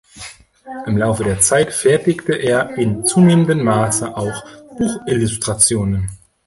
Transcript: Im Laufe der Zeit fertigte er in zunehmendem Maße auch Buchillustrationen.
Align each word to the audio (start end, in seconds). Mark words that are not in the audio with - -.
Im 0.87 0.97
Laufe 0.97 1.23
der 1.23 1.41
Zeit 1.41 1.71
fertigte 1.71 2.33
er 2.33 2.75
in 2.75 3.05
zunehmendem 3.05 3.63
Maße 3.63 4.17
auch 4.17 4.43
Buchillustrationen. 4.75 6.09